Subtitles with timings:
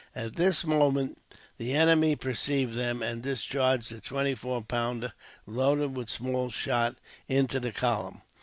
[0.15, 1.19] At this moment
[1.57, 5.13] the enemy perceived them, and discharged a twenty four pounder,
[5.45, 6.95] loaded with small shot,
[7.27, 8.23] into the column.